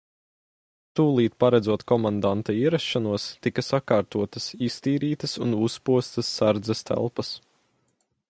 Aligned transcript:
Tūlīt 0.99 1.35
paredzot 1.43 1.83
komandanta 1.91 2.55
ierašanos, 2.61 3.27
tika 3.47 3.65
sakārtotas, 3.67 4.49
iztīrītas 4.69 5.37
un 5.47 5.53
uzpostas 5.69 6.35
sardzes 6.39 6.85
telpas. 6.91 7.31